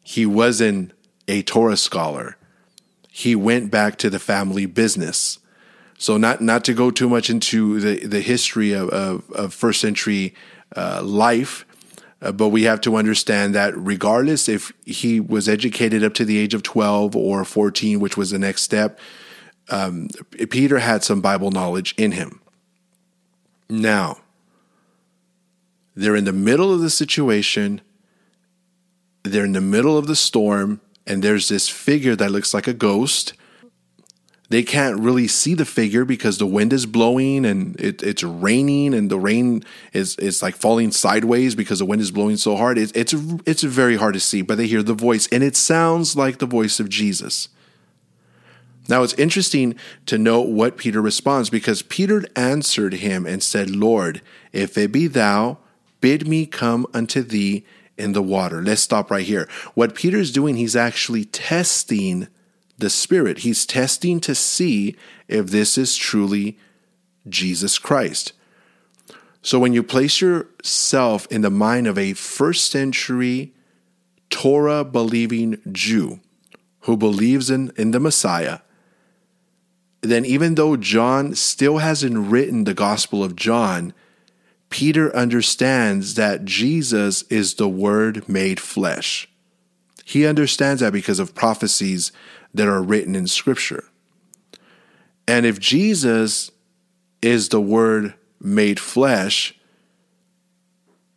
He 0.02 0.24
wasn't 0.24 0.92
a 1.26 1.42
Torah 1.42 1.76
scholar. 1.76 2.36
He 3.10 3.34
went 3.34 3.70
back 3.70 3.98
to 3.98 4.10
the 4.10 4.18
family 4.18 4.66
business. 4.66 5.38
So 5.98 6.16
not 6.16 6.40
not 6.40 6.64
to 6.64 6.74
go 6.74 6.90
too 6.90 7.08
much 7.08 7.28
into 7.28 7.80
the, 7.80 8.06
the 8.06 8.20
history 8.20 8.72
of, 8.72 8.88
of, 8.90 9.30
of 9.32 9.52
first 9.52 9.80
century 9.80 10.34
uh, 10.76 11.02
life, 11.02 11.66
uh, 12.20 12.32
but 12.32 12.48
we 12.48 12.64
have 12.64 12.80
to 12.80 12.96
understand 12.96 13.54
that 13.54 13.76
regardless 13.76 14.48
if 14.48 14.72
he 14.84 15.20
was 15.20 15.48
educated 15.48 16.02
up 16.02 16.14
to 16.14 16.24
the 16.24 16.38
age 16.38 16.54
of 16.54 16.62
12 16.62 17.14
or 17.14 17.44
14, 17.44 18.00
which 18.00 18.16
was 18.16 18.30
the 18.30 18.38
next 18.38 18.62
step, 18.62 18.98
um, 19.70 20.08
Peter 20.50 20.78
had 20.78 21.04
some 21.04 21.20
Bible 21.20 21.50
knowledge 21.50 21.94
in 21.96 22.12
him. 22.12 22.40
Now, 23.68 24.18
they're 25.94 26.16
in 26.16 26.24
the 26.24 26.32
middle 26.32 26.72
of 26.72 26.80
the 26.80 26.90
situation, 26.90 27.80
they're 29.22 29.44
in 29.44 29.52
the 29.52 29.60
middle 29.60 29.98
of 29.98 30.06
the 30.06 30.16
storm, 30.16 30.80
and 31.06 31.22
there's 31.22 31.48
this 31.48 31.68
figure 31.68 32.16
that 32.16 32.30
looks 32.30 32.54
like 32.54 32.66
a 32.66 32.72
ghost. 32.72 33.34
They 34.50 34.62
can't 34.62 34.98
really 34.98 35.28
see 35.28 35.52
the 35.52 35.66
figure 35.66 36.06
because 36.06 36.38
the 36.38 36.46
wind 36.46 36.72
is 36.72 36.86
blowing 36.86 37.44
and 37.44 37.78
it, 37.78 38.02
it's 38.02 38.22
raining, 38.22 38.94
and 38.94 39.10
the 39.10 39.18
rain 39.18 39.62
is 39.92 40.16
it's 40.18 40.42
like 40.42 40.56
falling 40.56 40.90
sideways 40.90 41.54
because 41.54 41.80
the 41.80 41.84
wind 41.84 42.00
is 42.00 42.10
blowing 42.10 42.38
so 42.38 42.56
hard. 42.56 42.78
It, 42.78 42.96
it's 42.96 43.12
it's 43.44 43.62
very 43.62 43.96
hard 43.96 44.14
to 44.14 44.20
see, 44.20 44.40
but 44.40 44.56
they 44.56 44.66
hear 44.66 44.82
the 44.82 44.94
voice, 44.94 45.28
and 45.30 45.42
it 45.44 45.54
sounds 45.54 46.16
like 46.16 46.38
the 46.38 46.46
voice 46.46 46.80
of 46.80 46.88
Jesus. 46.88 47.48
Now 48.88 49.02
it's 49.02 49.12
interesting 49.14 49.74
to 50.06 50.16
note 50.16 50.48
what 50.48 50.78
Peter 50.78 51.02
responds 51.02 51.50
because 51.50 51.82
Peter 51.82 52.24
answered 52.34 52.94
him 52.94 53.26
and 53.26 53.42
said, 53.42 53.68
Lord, 53.68 54.22
if 54.54 54.78
it 54.78 54.92
be 54.92 55.08
thou, 55.08 55.58
bid 56.00 56.26
me 56.26 56.46
come 56.46 56.86
unto 56.94 57.20
thee 57.20 57.66
in 57.98 58.12
the 58.12 58.22
water. 58.22 58.62
Let's 58.62 58.80
stop 58.80 59.10
right 59.10 59.26
here. 59.26 59.46
What 59.74 59.94
Peter's 59.94 60.32
doing, 60.32 60.56
he's 60.56 60.74
actually 60.74 61.26
testing 61.26 62.28
the 62.78 62.90
Spirit. 62.90 63.38
He's 63.38 63.66
testing 63.66 64.20
to 64.20 64.34
see 64.34 64.96
if 65.26 65.48
this 65.48 65.76
is 65.76 65.96
truly 65.96 66.58
Jesus 67.28 67.78
Christ. 67.78 68.32
So 69.42 69.58
when 69.58 69.72
you 69.72 69.82
place 69.82 70.20
yourself 70.20 71.26
in 71.30 71.42
the 71.42 71.50
mind 71.50 71.86
of 71.86 71.98
a 71.98 72.14
first 72.14 72.70
century 72.70 73.52
Torah 74.30 74.84
believing 74.84 75.60
Jew 75.70 76.20
who 76.80 76.96
believes 76.96 77.50
in, 77.50 77.72
in 77.76 77.90
the 77.90 78.00
Messiah, 78.00 78.60
then 80.00 80.24
even 80.24 80.54
though 80.54 80.76
John 80.76 81.34
still 81.34 81.78
hasn't 81.78 82.30
written 82.30 82.64
the 82.64 82.74
Gospel 82.74 83.24
of 83.24 83.36
John, 83.36 83.92
Peter 84.70 85.14
understands 85.14 86.14
that 86.14 86.44
Jesus 86.44 87.22
is 87.24 87.54
the 87.54 87.68
Word 87.68 88.28
made 88.28 88.60
flesh. 88.60 89.28
He 90.04 90.26
understands 90.26 90.80
that 90.80 90.92
because 90.92 91.18
of 91.18 91.34
prophecies 91.34 92.12
that 92.54 92.68
are 92.68 92.82
written 92.82 93.14
in 93.14 93.26
Scripture. 93.26 93.84
And 95.26 95.44
if 95.44 95.58
Jesus 95.58 96.50
is 97.20 97.48
the 97.48 97.60
Word 97.60 98.14
made 98.40 98.80
flesh, 98.80 99.54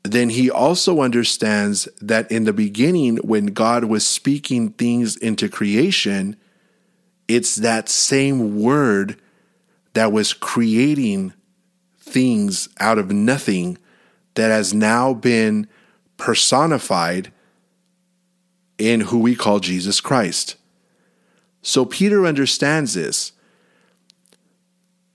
then 0.04 0.30
he 0.30 0.50
also 0.50 1.02
understands 1.02 1.88
that 2.02 2.32
in 2.32 2.44
the 2.44 2.54
beginning, 2.54 3.18
when 3.18 3.48
God 3.48 3.86
was 3.86 4.06
speaking 4.06 4.72
things 4.72 5.16
into 5.16 5.48
creation, 5.48 6.36
it's 7.28 7.56
that 7.58 7.88
same 7.88 8.60
word 8.60 9.20
that 9.94 10.12
was 10.12 10.34
creating 10.34 11.34
things 12.00 12.68
out 12.80 12.98
of 12.98 13.12
nothing 13.12 13.78
that 14.34 14.50
has 14.50 14.74
now 14.74 15.14
been 15.14 15.68
personified 16.18 17.32
in 18.78 19.02
who 19.02 19.20
we 19.20 19.36
call 19.36 19.60
Jesus 19.60 20.02
Christ. 20.02 20.56
So 21.62 21.86
Peter 21.86 22.26
understands 22.26 22.94
this. 22.94 23.34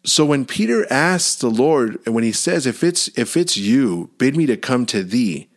So 0.04 0.24
when 0.24 0.44
Peter 0.44 0.86
asks 0.90 1.34
the 1.34 1.50
Lord, 1.50 1.98
and 2.06 2.14
when 2.14 2.22
he 2.22 2.32
says, 2.32 2.66
if 2.66 2.84
it's 2.84 3.08
if 3.18 3.36
it's 3.36 3.56
you, 3.56 4.10
bid 4.18 4.36
me 4.36 4.46
to 4.46 4.56
come 4.56 4.86
to 4.86 5.02
thee, 5.02 5.48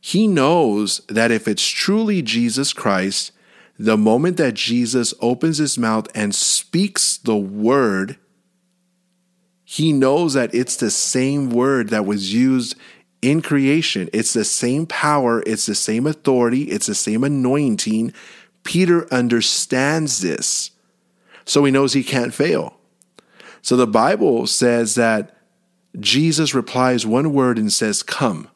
he 0.00 0.26
knows 0.28 1.00
that 1.08 1.30
if 1.30 1.48
it's 1.48 1.66
truly 1.66 2.22
Jesus 2.22 2.72
Christ, 2.72 3.32
the 3.78 3.96
moment 3.96 4.36
that 4.36 4.54
Jesus 4.54 5.12
opens 5.20 5.58
his 5.58 5.76
mouth 5.76 6.06
and 6.14 6.34
speaks 6.34 7.16
the 7.16 7.36
word, 7.36 8.18
he 9.64 9.92
knows 9.92 10.34
that 10.34 10.54
it's 10.54 10.76
the 10.76 10.90
same 10.90 11.50
word 11.50 11.88
that 11.88 12.06
was 12.06 12.32
used 12.32 12.76
in 13.22 13.42
creation. 13.42 14.08
It's 14.12 14.32
the 14.32 14.44
same 14.44 14.86
power, 14.86 15.42
it's 15.46 15.66
the 15.66 15.74
same 15.74 16.06
authority, 16.06 16.64
it's 16.64 16.86
the 16.86 16.94
same 16.94 17.24
anointing. 17.24 18.12
Peter 18.64 19.12
understands 19.12 20.20
this. 20.20 20.70
So 21.44 21.64
he 21.64 21.72
knows 21.72 21.92
he 21.92 22.04
can't 22.04 22.34
fail. 22.34 22.76
So 23.62 23.76
the 23.76 23.86
Bible 23.86 24.46
says 24.46 24.94
that 24.94 25.36
Jesus 25.98 26.54
replies 26.54 27.04
one 27.04 27.32
word 27.32 27.58
and 27.58 27.72
says, 27.72 28.02
Come. 28.02 28.48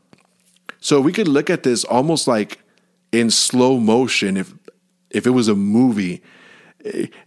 So 0.81 1.01
we 1.01 1.13
could 1.13 1.29
look 1.29 1.51
at 1.51 1.63
this 1.63 1.85
almost 1.85 2.29
like 2.29 2.61
in 3.11 3.31
slow 3.31 3.79
motion 3.79 4.37
if 4.37 4.55
if 5.11 5.27
it 5.27 5.31
was 5.31 5.47
a 5.47 5.55
movie, 5.55 6.23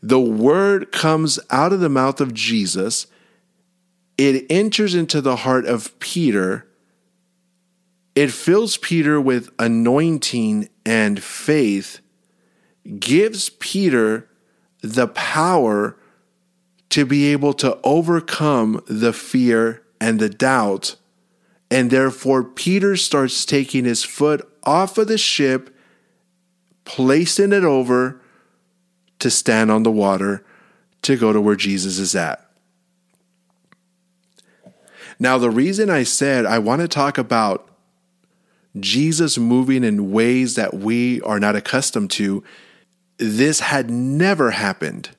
the 0.03 0.19
word 0.19 0.91
comes 0.91 1.39
out 1.49 1.71
of 1.71 1.79
the 1.79 1.89
mouth 1.89 2.19
of 2.19 2.33
Jesus, 2.33 3.07
it 4.17 4.45
enters 4.49 4.93
into 4.93 5.21
the 5.21 5.37
heart 5.37 5.65
of 5.65 5.97
Peter, 5.99 6.67
it 8.13 8.31
fills 8.31 8.77
Peter 8.77 9.21
with 9.21 9.49
anointing 9.57 10.67
and 10.85 11.23
faith, 11.23 12.01
gives 12.99 13.49
Peter 13.49 14.29
the 14.81 15.07
power 15.07 15.97
to 16.89 17.05
be 17.05 17.31
able 17.31 17.53
to 17.53 17.77
overcome 17.83 18.83
the 18.87 19.13
fear 19.13 19.83
and 19.99 20.19
the 20.19 20.29
doubt. 20.29 20.95
And 21.69 21.91
therefore, 21.91 22.43
Peter 22.43 22.95
starts 22.95 23.45
taking 23.45 23.85
his 23.85 24.03
foot 24.03 24.47
off 24.63 24.97
of 24.97 25.07
the 25.07 25.17
ship 25.17 25.73
placing 26.85 27.51
it 27.51 27.65
over 27.65 28.21
to 29.19 29.29
stand 29.29 29.69
on 29.69 29.83
the 29.83 29.91
water 29.91 30.45
to 31.01 31.17
go 31.17 31.33
to 31.33 31.41
where 31.41 31.55
Jesus 31.55 31.99
is 31.99 32.15
at. 32.15 32.49
Now, 35.19 35.37
the 35.37 35.49
reason 35.49 35.89
I 35.89 36.03
said 36.03 36.45
I 36.45 36.59
want 36.59 36.81
to 36.81 36.87
talk 36.87 37.17
about 37.17 37.67
Jesus 38.79 39.37
moving 39.37 39.83
in 39.83 40.11
ways 40.11 40.55
that 40.55 40.75
we 40.75 41.21
are 41.21 41.39
not 41.39 41.55
accustomed 41.55 42.11
to, 42.11 42.43
this 43.17 43.59
had 43.59 43.89
never 43.89 44.51
happened 44.51 45.09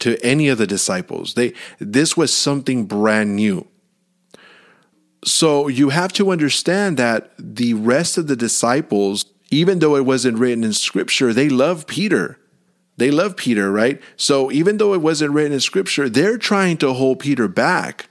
to 0.00 0.18
any 0.24 0.48
of 0.48 0.58
the 0.58 0.66
disciples. 0.66 1.34
They 1.34 1.54
this 1.78 2.16
was 2.16 2.32
something 2.32 2.86
brand 2.86 3.36
new. 3.36 3.66
So 5.24 5.68
you 5.68 5.88
have 5.88 6.12
to 6.14 6.30
understand 6.30 6.98
that 6.98 7.32
the 7.38 7.74
rest 7.74 8.18
of 8.18 8.26
the 8.26 8.36
disciples 8.36 9.24
even 9.50 9.78
though 9.78 9.96
it 9.96 10.04
wasn't 10.04 10.38
written 10.38 10.64
in 10.64 10.72
scripture, 10.72 11.32
they 11.32 11.48
love 11.48 11.86
Peter. 11.86 12.38
They 12.96 13.10
love 13.10 13.36
Peter, 13.36 13.70
right? 13.70 14.00
So 14.16 14.50
even 14.50 14.78
though 14.78 14.94
it 14.94 15.00
wasn't 15.00 15.32
written 15.32 15.52
in 15.52 15.60
scripture, 15.60 16.08
they're 16.08 16.38
trying 16.38 16.76
to 16.78 16.92
hold 16.92 17.20
Peter 17.20 17.48
back. 17.48 18.08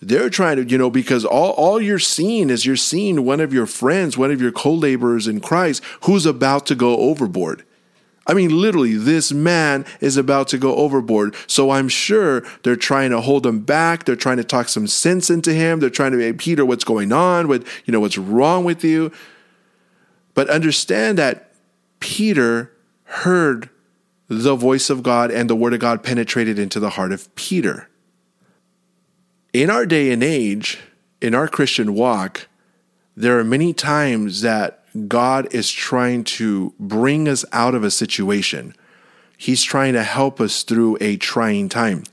They're 0.00 0.30
trying 0.30 0.56
to, 0.56 0.64
you 0.64 0.78
know, 0.78 0.90
because 0.90 1.24
all, 1.24 1.52
all 1.52 1.80
you're 1.80 1.98
seeing 1.98 2.50
is 2.50 2.66
you're 2.66 2.76
seeing 2.76 3.24
one 3.24 3.40
of 3.40 3.52
your 3.52 3.66
friends, 3.66 4.18
one 4.18 4.30
of 4.30 4.40
your 4.40 4.50
co 4.50 4.72
laborers 4.72 5.28
in 5.28 5.40
Christ, 5.40 5.82
who's 6.04 6.26
about 6.26 6.66
to 6.66 6.74
go 6.74 6.96
overboard. 6.96 7.64
I 8.26 8.34
mean, 8.34 8.60
literally, 8.60 8.94
this 8.94 9.32
man 9.32 9.84
is 10.00 10.16
about 10.16 10.48
to 10.48 10.58
go 10.58 10.76
overboard. 10.76 11.34
So 11.46 11.70
I'm 11.70 11.88
sure 11.88 12.44
they're 12.62 12.76
trying 12.76 13.10
to 13.10 13.20
hold 13.20 13.44
him 13.44 13.60
back. 13.60 14.04
They're 14.04 14.14
trying 14.14 14.36
to 14.36 14.44
talk 14.44 14.68
some 14.68 14.86
sense 14.86 15.28
into 15.28 15.52
him. 15.52 15.80
They're 15.80 15.90
trying 15.90 16.12
to, 16.12 16.18
hey, 16.18 16.32
Peter, 16.32 16.64
what's 16.64 16.84
going 16.84 17.12
on? 17.12 17.48
What, 17.48 17.64
you 17.84 17.92
know, 17.92 18.00
what's 18.00 18.18
wrong 18.18 18.64
with 18.64 18.84
you? 18.84 19.10
But 20.34 20.48
understand 20.48 21.18
that 21.18 21.52
Peter 21.98 22.72
heard 23.04 23.68
the 24.28 24.54
voice 24.54 24.88
of 24.88 25.02
God 25.02 25.30
and 25.30 25.50
the 25.50 25.56
word 25.56 25.74
of 25.74 25.80
God 25.80 26.02
penetrated 26.02 26.58
into 26.58 26.80
the 26.80 26.90
heart 26.90 27.12
of 27.12 27.34
Peter. 27.34 27.88
In 29.52 29.68
our 29.68 29.84
day 29.84 30.12
and 30.12 30.22
age, 30.22 30.80
in 31.20 31.34
our 31.34 31.48
Christian 31.48 31.94
walk, 31.94 32.48
there 33.16 33.38
are 33.38 33.44
many 33.44 33.74
times 33.74 34.40
that 34.40 34.81
God 35.08 35.54
is 35.54 35.70
trying 35.70 36.24
to 36.24 36.74
bring 36.78 37.28
us 37.28 37.44
out 37.52 37.74
of 37.74 37.84
a 37.84 37.90
situation. 37.90 38.74
He's 39.36 39.62
trying 39.62 39.94
to 39.94 40.02
help 40.02 40.40
us 40.40 40.62
through 40.62 40.98
a 41.00 41.16
trying 41.16 41.68
time. 41.68 42.04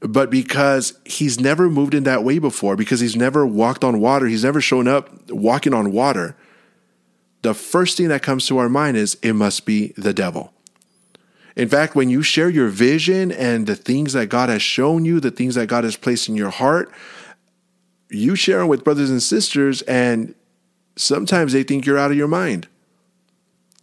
But 0.00 0.30
because 0.30 0.98
he's 1.04 1.40
never 1.40 1.68
moved 1.68 1.92
in 1.92 2.04
that 2.04 2.22
way 2.22 2.38
before, 2.38 2.76
because 2.76 3.00
he's 3.00 3.16
never 3.16 3.44
walked 3.44 3.82
on 3.82 4.00
water, 4.00 4.26
he's 4.26 4.44
never 4.44 4.60
shown 4.60 4.86
up 4.86 5.30
walking 5.30 5.74
on 5.74 5.92
water, 5.92 6.36
the 7.42 7.54
first 7.54 7.96
thing 7.96 8.08
that 8.08 8.22
comes 8.22 8.46
to 8.46 8.58
our 8.58 8.68
mind 8.68 8.96
is 8.96 9.16
it 9.22 9.32
must 9.32 9.66
be 9.66 9.92
the 9.96 10.14
devil. 10.14 10.52
In 11.56 11.68
fact, 11.68 11.96
when 11.96 12.08
you 12.08 12.22
share 12.22 12.48
your 12.48 12.68
vision 12.68 13.32
and 13.32 13.66
the 13.66 13.74
things 13.74 14.12
that 14.12 14.28
God 14.28 14.48
has 14.48 14.62
shown 14.62 15.04
you, 15.04 15.18
the 15.18 15.32
things 15.32 15.56
that 15.56 15.66
God 15.66 15.82
has 15.82 15.96
placed 15.96 16.28
in 16.28 16.36
your 16.36 16.50
heart, 16.50 16.92
you 18.10 18.36
share 18.36 18.60
them 18.60 18.68
with 18.68 18.84
brothers 18.84 19.10
and 19.10 19.22
sisters, 19.22 19.82
and 19.82 20.36
sometimes 20.98 21.52
they 21.52 21.62
think 21.62 21.86
you're 21.86 21.98
out 21.98 22.10
of 22.10 22.16
your 22.16 22.28
mind. 22.28 22.68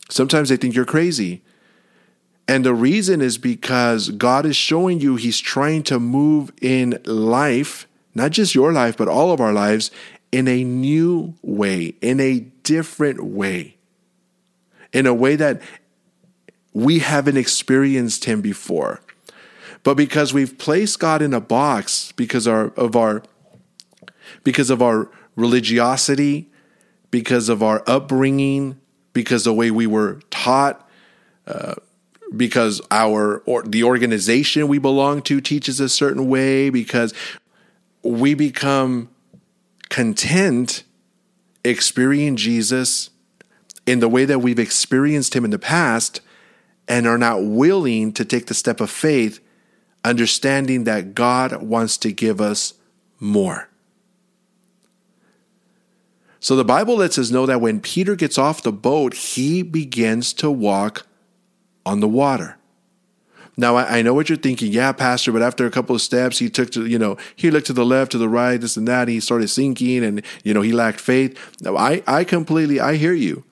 Sometimes 0.10 0.50
they 0.50 0.58
think 0.58 0.76
you're 0.76 0.86
crazy. 0.86 1.42
And 2.48 2.64
the 2.64 2.76
reason 2.76 3.22
is 3.22 3.38
because 3.38 4.10
God 4.10 4.46
is 4.46 4.56
showing 4.56 5.00
you 5.00 5.16
He's 5.16 5.40
trying 5.40 5.84
to 5.84 6.00
move 6.00 6.52
in 6.62 7.00
life, 7.06 7.88
not 8.14 8.32
just 8.32 8.54
your 8.54 8.72
life, 8.72 8.96
but 8.98 9.08
all 9.08 9.32
of 9.32 9.42
our 9.42 9.54
lives, 9.54 9.90
in 10.32 10.48
a 10.48 10.64
new 10.64 11.34
way, 11.42 11.96
in 12.02 12.20
a 12.20 12.40
different 12.40 13.24
way, 13.24 13.78
in 14.94 15.08
a 15.08 15.14
way 15.14 15.36
that 15.36 15.62
we 16.74 17.00
haven't 17.00 17.38
experienced 17.38 18.26
him 18.26 18.42
before. 18.42 19.00
But 19.84 19.96
because 19.96 20.34
we've 20.34 20.58
placed 20.58 21.00
God 21.00 21.22
in 21.22 21.34
a 21.34 21.40
box 21.40 22.12
because 22.12 22.48
our, 22.48 22.68
of 22.72 22.96
our 22.96 23.24
because 24.44 24.70
of 24.70 24.82
our 24.82 25.10
religiosity, 25.36 26.50
because 27.16 27.48
of 27.48 27.64
our 27.64 27.82
upbringing, 27.88 28.78
because 29.14 29.46
the 29.46 29.54
way 29.54 29.72
we 29.72 29.88
were 29.88 30.20
taught, 30.32 30.86
uh, 31.48 31.74
because 32.36 32.82
our 32.92 33.38
or 33.46 33.64
the 33.64 33.86
organization 33.86 34.68
we 34.68 34.80
belong 34.80 35.22
to 35.22 35.40
teaches 35.40 35.80
a 35.80 35.88
certain 35.88 36.28
way, 36.28 36.70
because 36.70 37.14
we 38.04 38.34
become 38.34 39.08
content 39.88 40.84
experiencing 41.64 42.36
Jesus 42.36 43.12
in 43.86 44.02
the 44.02 44.10
way 44.10 44.26
that 44.26 44.40
we've 44.40 44.60
experienced 44.60 45.38
him 45.38 45.46
in 45.46 45.52
the 45.52 45.58
past 45.58 46.20
and 46.86 47.08
are 47.08 47.18
not 47.18 47.46
willing 47.46 48.12
to 48.12 48.26
take 48.26 48.48
the 48.48 48.54
step 48.54 48.82
of 48.82 48.90
faith, 48.90 49.40
understanding 50.04 50.84
that 50.84 51.16
God 51.16 51.64
wants 51.64 51.96
to 52.00 52.12
give 52.12 52.42
us 52.42 52.74
more. 53.22 53.70
So 56.46 56.56
the 56.56 56.64
Bible 56.64 56.98
lets 56.98 57.18
us 57.18 57.32
know 57.32 57.48
that 57.48 57.60
when 57.60 57.80
Peter 57.80 58.16
gets 58.16 58.38
off 58.38 58.62
the 58.62 58.72
boat, 58.72 59.16
he 59.16 59.64
begins 59.64 60.32
to 60.34 60.52
walk 60.52 61.08
on 61.88 62.02
the 62.02 62.08
water. 62.08 62.60
Now 63.58 63.78
I, 63.78 64.04
know 64.04 64.14
what 64.14 64.30
you're 64.30 64.38
thinking, 64.38 64.72
yeah, 64.72 64.92
Pastor, 64.92 65.32
but 65.32 65.42
after 65.42 65.66
a 65.66 65.72
couple 65.72 65.96
of 65.96 66.04
steps, 66.04 66.38
he 66.38 66.52
took 66.52 66.70
to, 66.74 66.86
you 66.86 67.00
know, 67.00 67.18
he 67.36 67.50
looked 67.50 67.66
to 67.66 67.74
the 67.74 67.84
left, 67.84 68.12
to 68.12 68.20
the 68.20 68.30
right, 68.30 68.62
this 68.62 68.78
and 68.78 68.88
that, 68.88 69.08
he 69.08 69.20
started 69.20 69.48
sinking 69.48 70.04
and, 70.04 70.22
you 70.44 70.54
know, 70.54 70.62
he 70.62 70.72
lacked 70.72 71.00
faith. 71.00 71.36
Now 71.64 71.78
I, 71.78 72.04
I 72.06 72.24
completely 72.24 72.80
I 72.80 72.98
hear 72.98 73.14
you. 73.14 73.44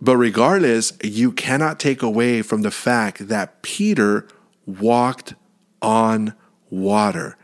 But 0.00 0.16
regardless, 0.16 0.92
you 1.02 1.32
cannot 1.32 1.80
take 1.80 2.00
away 2.00 2.42
from 2.42 2.62
the 2.62 2.70
fact 2.70 3.26
that 3.26 3.60
Peter 3.62 4.28
walked 4.66 5.34
on 5.82 6.34
water. 6.70 7.36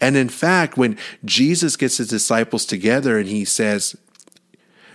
And 0.00 0.16
in 0.16 0.30
fact, 0.30 0.78
when 0.78 0.96
Jesus 1.26 1.76
gets 1.76 1.98
his 1.98 2.08
disciples 2.08 2.64
together 2.64 3.18
and 3.18 3.28
he 3.28 3.44
says, 3.44 3.96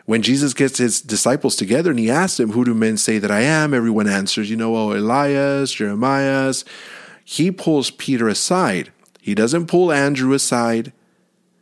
when 0.06 0.22
Jesus 0.22 0.54
gets 0.54 0.78
his 0.78 1.02
disciples 1.02 1.56
together 1.56 1.90
and 1.90 2.00
he 2.00 2.12
asks 2.12 2.38
them, 2.38 2.52
Who 2.52 2.64
do 2.64 2.74
men 2.74 2.98
say 2.98 3.18
that 3.18 3.32
I 3.32 3.42
am? 3.42 3.74
Everyone 3.74 4.08
answers, 4.08 4.50
You 4.50 4.56
know, 4.56 4.76
oh, 4.76 4.94
Elias, 4.94 5.74
Jeremiah. 5.74 6.54
He 7.24 7.52
pulls 7.52 7.90
Peter 7.90 8.28
aside. 8.28 8.92
He 9.20 9.34
doesn't 9.34 9.66
pull 9.66 9.92
Andrew 9.92 10.34
aside. 10.34 10.94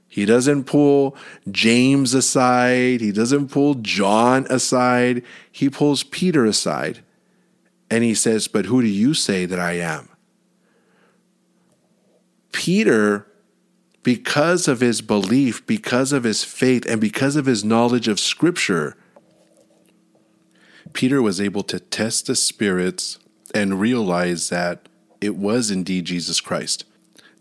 He 0.09 0.25
doesn't 0.25 0.65
pull 0.65 1.15
James 1.49 2.13
aside. 2.13 2.99
He 3.01 3.11
doesn't 3.11 3.47
pull 3.47 3.75
John 3.75 4.45
aside. 4.49 5.23
He 5.49 5.69
pulls 5.69 6.03
Peter 6.03 6.45
aside. 6.45 6.99
And 7.89 8.03
he 8.03 8.13
says, 8.13 8.47
But 8.47 8.65
who 8.65 8.81
do 8.81 8.87
you 8.87 9.13
say 9.13 9.45
that 9.45 9.59
I 9.59 9.73
am? 9.73 10.09
Peter, 12.51 13.25
because 14.03 14.67
of 14.67 14.81
his 14.81 15.01
belief, 15.01 15.65
because 15.65 16.11
of 16.11 16.23
his 16.23 16.43
faith, 16.43 16.85
and 16.85 16.99
because 16.99 17.35
of 17.35 17.45
his 17.45 17.63
knowledge 17.63 18.07
of 18.07 18.19
Scripture, 18.19 18.95
Peter 20.91 21.21
was 21.21 21.41
able 21.41 21.63
to 21.63 21.79
test 21.79 22.27
the 22.27 22.35
spirits 22.35 23.17
and 23.55 23.79
realize 23.79 24.49
that 24.49 24.87
it 25.21 25.35
was 25.35 25.71
indeed 25.71 26.05
Jesus 26.05 26.41
Christ. 26.41 26.83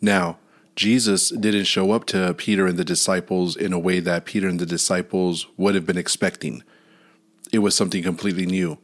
Now, 0.01 0.39
Jesus 0.75 1.31
didn't 1.31 1.65
show 1.65 1.91
up 1.93 2.07
to 2.07 2.33
Peter 2.35 2.67
and 2.67 2.79
the 2.79 2.85
disciples 2.85 3.57
in 3.57 3.73
a 3.73 3.79
way 3.79 4.01
that 4.01 4.25
Peter 4.25 4.49
and 4.49 4.59
the 4.59 4.67
disciples 4.67 5.47
would 5.57 5.75
have 5.75 5.85
been 5.85 5.99
expecting. 5.99 6.63
It 7.53 7.59
was 7.59 7.75
something 7.75 8.03
completely 8.03 8.47
new. 8.47 8.79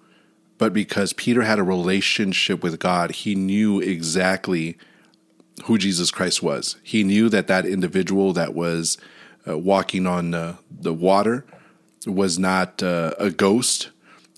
But 0.59 0.73
because 0.73 1.13
Peter 1.13 1.43
had 1.43 1.59
a 1.59 1.63
relationship 1.63 2.63
with 2.63 2.81
God, 2.81 3.13
he 3.13 3.35
knew 3.35 3.81
exactly 3.81 4.77
who 5.65 5.79
Jesus 5.79 6.11
Christ 6.11 6.43
was. 6.43 6.77
He 6.83 7.05
knew 7.05 7.29
that 7.29 7.47
that 7.47 7.67
individual 7.67 8.33
that 8.35 8.55
was 8.55 8.99
uh, 9.47 9.59
walking 9.59 10.07
on 10.07 10.35
uh, 10.35 10.57
the 10.71 10.95
water 10.95 11.45
was 12.07 12.39
not 12.39 12.83
uh, 12.83 13.13
a 13.19 13.31
ghost, 13.31 13.91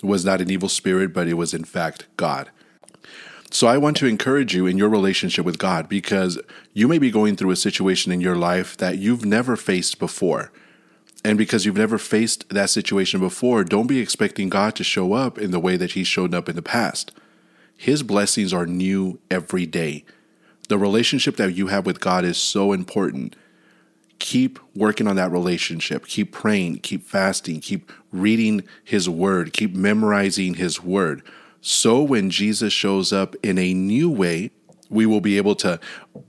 was 0.03 0.25
not 0.25 0.41
an 0.41 0.51
evil 0.51 0.69
spirit, 0.69 1.13
but 1.13 1.29
it 1.29 1.35
was 1.35 1.55
in 1.55 1.65
fact 1.65 2.07
God. 2.17 2.51
So 3.53 3.67
I 3.67 3.79
want 3.79 3.97
to 3.97 4.07
encourage 4.07 4.55
you 4.55 4.67
in 4.67 4.79
your 4.79 4.89
relationship 4.89 5.45
with 5.45 5.59
God 5.59 5.89
because 5.89 6.39
you 6.73 6.87
may 6.87 6.99
be 6.99 7.11
going 7.11 7.35
through 7.35 7.51
a 7.51 7.57
situation 7.57 8.13
in 8.13 8.21
your 8.21 8.37
life 8.37 8.77
that 8.77 8.99
you've 8.99 9.25
never 9.25 9.57
faced 9.57 9.99
before. 9.99 10.53
And 11.25 11.37
because 11.37 11.67
you've 11.67 11.77
never 11.77 11.99
faced 11.99 12.49
that 12.51 12.71
situation 12.71 13.19
before, 13.21 13.65
don't 13.65 13.89
be 13.89 13.99
expecting 13.99 14.49
God 14.49 14.77
to 14.77 14.85
show 14.85 15.13
up 15.15 15.37
in 15.37 15.51
the 15.51 15.61
way 15.61 15.77
that 15.77 15.93
He's 15.93 16.07
shown 16.07 16.33
up 16.33 16.49
in 16.49 16.57
the 16.57 16.63
past. 16.63 17.13
His 17.77 18.03
blessings 18.03 18.53
are 18.53 18.67
new 18.67 19.19
every 19.31 19.67
day. 19.67 20.05
The 20.71 20.79
relationship 20.79 21.37
that 21.37 21.55
you 21.55 21.67
have 21.67 21.85
with 21.85 22.01
God 22.01 22.25
is 22.25 22.39
so 22.39 22.73
important. 22.73 23.37
Keep 24.19 24.59
working 24.75 25.07
on 25.07 25.17
that 25.17 25.31
relationship. 25.31 26.07
Keep 26.07 26.33
praying, 26.33 26.79
keep 26.79 27.05
fasting, 27.05 27.61
keep 27.61 27.91
reading 28.11 28.63
His 28.85 29.09
Word, 29.09 29.53
keep 29.53 29.75
memorizing 29.75 30.55
His 30.55 30.83
Word 30.83 31.23
so 31.61 32.03
when 32.03 32.31
Jesus 32.31 32.73
shows 32.73 33.13
up 33.13 33.37
in 33.43 33.59
a 33.59 33.75
new 33.75 34.11
way, 34.11 34.51
we 34.89 35.07
will 35.07 35.21
be 35.21 35.37
able 35.37 35.55
to 35.57 35.79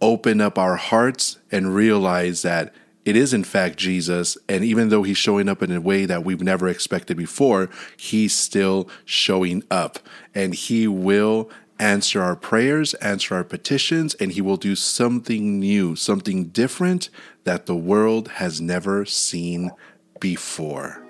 open 0.02 0.42
up 0.42 0.58
our 0.58 0.76
hearts 0.76 1.40
and 1.52 1.74
realize 1.74 2.42
that 2.42 2.74
it 3.06 3.16
is 3.16 3.34
in 3.34 3.44
fact 3.44 3.78
Jesus. 3.78 4.38
And 4.48 4.64
even 4.64 4.90
though 4.90 5.04
he's 5.04 5.18
showing 5.18 5.50
up 5.50 5.64
in 5.64 5.72
a 5.72 5.82
way 5.82 6.06
that 6.06 6.24
we've 6.24 6.44
never 6.44 6.68
expected 6.68 7.18
before, 7.18 7.70
he's 7.98 8.36
still 8.36 8.88
showing 9.06 9.64
up 9.72 10.00
and 10.36 10.54
he 10.54 10.88
will 10.88 11.50
answer 11.82 12.22
our 12.22 12.36
prayers, 12.36 12.94
answer 12.96 13.36
our 13.36 13.44
petitions, 13.44 14.13
and 14.15 14.32
he 14.32 14.41
will 14.41 14.56
do 14.56 14.76
something 14.76 15.60
new, 15.60 15.96
something 15.96 16.46
different 16.46 17.10
that 17.44 17.65
the 17.65 17.76
world 17.76 18.28
has 18.30 18.62
never 18.62 19.04
seen 19.04 19.72
before. 20.20 21.04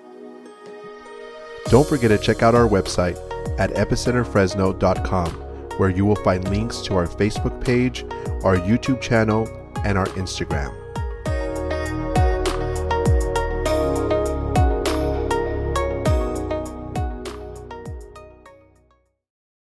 Don't 1.66 1.86
forget 1.86 2.10
to 2.10 2.18
check 2.18 2.42
out 2.42 2.54
our 2.54 2.66
website 2.66 3.16
at 3.60 3.70
epicenterfresno.com, 3.70 5.30
where 5.78 5.90
you 5.90 6.04
will 6.04 6.16
find 6.16 6.48
links 6.48 6.80
to 6.80 6.94
our 6.96 7.06
Facebook 7.06 7.62
page, 7.62 8.02
our 8.42 8.56
YouTube 8.56 9.00
channel, 9.00 9.48
and 9.84 9.96
our 9.96 10.06
Instagram. 10.06 10.81